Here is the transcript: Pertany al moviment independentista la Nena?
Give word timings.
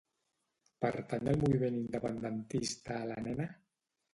Pertany 0.85 1.29
al 1.33 1.37
moviment 1.43 1.77
independentista 1.81 3.01
la 3.13 3.23
Nena? 3.29 3.51